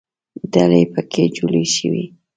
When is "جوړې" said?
1.35-1.63